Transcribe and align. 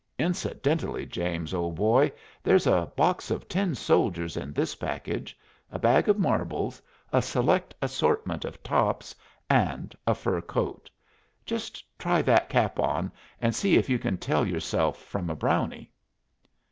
Incidentally, 0.17 1.05
James, 1.05 1.53
old 1.53 1.75
boy, 1.75 2.11
there's 2.41 2.65
a 2.65 2.91
box 2.95 3.29
of 3.29 3.47
tin 3.47 3.75
soldiers 3.75 4.35
in 4.35 4.51
this 4.51 4.73
package, 4.73 5.37
a 5.71 5.77
bag 5.77 6.09
of 6.09 6.17
marbles, 6.17 6.81
a 7.13 7.21
select 7.21 7.75
assortment 7.83 8.43
of 8.43 8.63
tops, 8.63 9.13
and 9.47 9.95
a 10.07 10.15
fur 10.15 10.41
coat; 10.41 10.89
just 11.45 11.83
try 11.99 12.19
that 12.19 12.49
cap 12.49 12.79
on, 12.79 13.11
and 13.39 13.53
see 13.53 13.75
if 13.77 13.89
you 13.91 13.99
can 13.99 14.17
tell 14.17 14.43
yourself 14.43 14.97
from 14.97 15.29
a 15.29 15.35
Brownie." 15.35 15.91